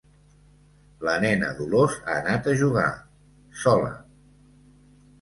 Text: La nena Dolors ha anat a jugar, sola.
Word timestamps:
La 1.07 1.13
nena 1.25 1.51
Dolors 1.61 1.99
ha 2.05 2.17
anat 2.23 2.51
a 2.53 2.57
jugar, 2.65 2.89
sola. 3.67 3.97